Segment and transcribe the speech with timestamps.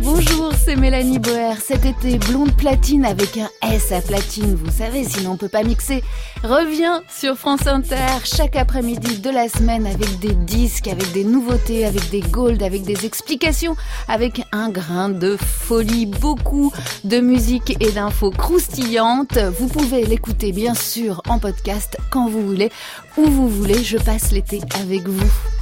[0.00, 1.56] Bonjour, c'est Mélanie Boer.
[1.60, 5.64] Cet été, Blonde Platine avec un S à platine, vous savez, sinon on peut pas
[5.64, 6.04] mixer,
[6.44, 11.84] revient sur France Inter chaque après-midi de la semaine avec des disques, avec des nouveautés,
[11.84, 13.74] avec des golds, avec des explications,
[14.06, 16.72] avec un grain de folie, beaucoup
[17.02, 19.38] de musique et d'infos croustillantes.
[19.58, 22.70] Vous pouvez l'écouter bien sûr en podcast quand vous voulez,
[23.16, 23.82] où vous voulez.
[23.82, 25.57] Je passe l'été avec vous.